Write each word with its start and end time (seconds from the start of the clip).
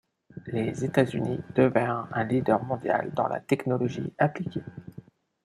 Les 0.47 0.83
États-Unis 0.83 1.41
devinrent 1.53 2.07
un 2.11 2.23
leader 2.23 2.63
mondial 2.63 3.11
dans 3.13 3.27
la 3.27 3.39
technologie 3.39 4.11
appliquée. 4.17 4.63